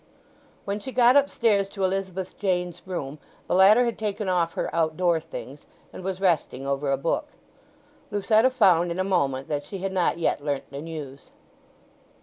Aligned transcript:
When 0.65 0.79
she 0.79 0.91
got 0.91 1.15
upstairs 1.15 1.69
to 1.69 1.83
Elizabeth 1.83 2.35
Jane's 2.39 2.81
room 2.87 3.19
the 3.47 3.53
latter 3.53 3.85
had 3.85 3.99
taken 3.99 4.27
off 4.27 4.55
her 4.55 4.73
out 4.75 4.97
door 4.97 5.19
things, 5.19 5.67
and 5.93 6.03
was 6.03 6.19
resting 6.19 6.65
over 6.65 6.91
a 6.91 6.97
book. 6.97 7.27
Lucetta 8.09 8.49
found 8.49 8.89
in 8.89 8.97
a 8.97 9.03
moment 9.03 9.47
that 9.47 9.63
she 9.63 9.77
had 9.77 9.91
not 9.93 10.17
yet 10.17 10.43
learnt 10.43 10.71
the 10.71 10.81
news. 10.81 11.33